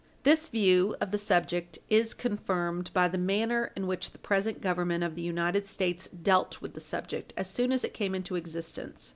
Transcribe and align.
This 0.23 0.49
view 0.49 0.95
of 0.99 1.11
the 1.11 1.19
subject 1.19 1.77
is 1.87 2.15
confirmed 2.15 2.89
by 2.91 3.07
the 3.07 3.19
manner 3.19 3.71
in 3.75 3.85
which 3.85 4.13
the 4.13 4.17
present 4.17 4.59
Government 4.59 5.03
of 5.03 5.13
the 5.13 5.21
United 5.21 5.67
States 5.67 6.07
dealt 6.07 6.59
with 6.59 6.73
the 6.73 6.79
subject 6.79 7.33
as 7.37 7.47
soon 7.47 7.71
as 7.71 7.83
it 7.83 7.93
came 7.93 8.15
into 8.15 8.33
existence. 8.35 9.09